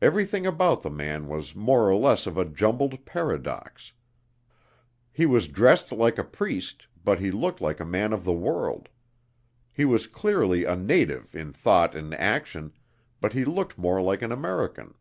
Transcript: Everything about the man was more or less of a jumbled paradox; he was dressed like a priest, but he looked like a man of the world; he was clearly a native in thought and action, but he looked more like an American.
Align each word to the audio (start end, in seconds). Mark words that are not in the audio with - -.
Everything 0.00 0.46
about 0.46 0.80
the 0.80 0.88
man 0.88 1.28
was 1.28 1.54
more 1.54 1.90
or 1.90 1.94
less 1.94 2.26
of 2.26 2.38
a 2.38 2.46
jumbled 2.46 3.04
paradox; 3.04 3.92
he 5.12 5.26
was 5.26 5.48
dressed 5.48 5.92
like 5.92 6.16
a 6.16 6.24
priest, 6.24 6.86
but 7.04 7.20
he 7.20 7.30
looked 7.30 7.60
like 7.60 7.78
a 7.78 7.84
man 7.84 8.14
of 8.14 8.24
the 8.24 8.32
world; 8.32 8.88
he 9.74 9.84
was 9.84 10.06
clearly 10.06 10.64
a 10.64 10.74
native 10.74 11.36
in 11.36 11.52
thought 11.52 11.94
and 11.94 12.14
action, 12.14 12.72
but 13.20 13.34
he 13.34 13.44
looked 13.44 13.76
more 13.76 14.00
like 14.00 14.22
an 14.22 14.32
American. 14.32 14.94